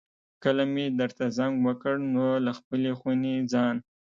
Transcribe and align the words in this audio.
کله 0.43 0.63
مې 0.73 0.85
درته 0.99 1.25
زنګ 1.37 1.53
وکړ 1.67 1.95
نو 2.13 2.25
له 2.45 2.51
خپلې 2.59 2.91
خونې 2.99 3.33
ځان. 3.51 3.75